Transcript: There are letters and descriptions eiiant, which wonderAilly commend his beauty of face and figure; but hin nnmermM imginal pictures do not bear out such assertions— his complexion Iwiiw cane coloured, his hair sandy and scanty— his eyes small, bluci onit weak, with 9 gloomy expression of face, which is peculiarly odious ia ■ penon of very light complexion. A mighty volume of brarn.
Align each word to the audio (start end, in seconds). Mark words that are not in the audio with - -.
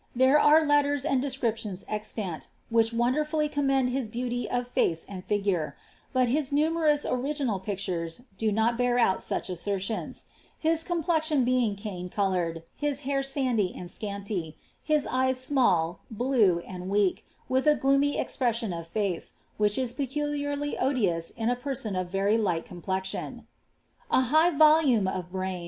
There 0.15 0.39
are 0.39 0.65
letters 0.65 1.05
and 1.05 1.21
descriptions 1.21 1.83
eiiant, 1.87 2.47
which 2.71 2.89
wonderAilly 2.91 3.51
commend 3.51 3.91
his 3.91 4.09
beauty 4.09 4.49
of 4.49 4.67
face 4.67 5.05
and 5.07 5.23
figure; 5.23 5.77
but 6.11 6.27
hin 6.27 6.43
nnmermM 6.43 7.03
imginal 7.05 7.61
pictures 7.61 8.21
do 8.35 8.51
not 8.51 8.79
bear 8.79 8.97
out 8.97 9.21
such 9.21 9.47
assertions— 9.47 10.25
his 10.57 10.81
complexion 10.81 11.45
Iwiiw 11.45 11.77
cane 11.77 12.09
coloured, 12.09 12.63
his 12.75 13.01
hair 13.01 13.21
sandy 13.21 13.75
and 13.77 13.91
scanty— 13.91 14.57
his 14.91 15.05
eyes 15.05 15.39
small, 15.39 15.99
bluci 16.11 16.65
onit 16.65 16.87
weak, 16.87 17.23
with 17.47 17.67
9 17.67 17.77
gloomy 17.77 18.17
expression 18.19 18.73
of 18.73 18.87
face, 18.87 19.33
which 19.57 19.77
is 19.77 19.93
peculiarly 19.93 20.79
odious 20.79 21.31
ia 21.37 21.45
■ 21.55 21.61
penon 21.61 21.95
of 22.01 22.09
very 22.09 22.39
light 22.39 22.65
complexion. 22.65 23.45
A 24.09 24.21
mighty 24.21 24.57
volume 24.57 25.07
of 25.07 25.31
brarn. 25.31 25.59